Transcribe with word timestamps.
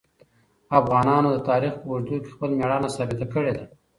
افغانانو 0.79 1.29
د 1.31 1.37
تاریخ 1.49 1.73
په 1.81 1.85
اوږدو 1.91 2.17
کې 2.23 2.29
خپل 2.35 2.49
مېړانه 2.57 2.89
ثابته 2.95 3.25
کړې 3.33 3.51
ده. 3.57 3.63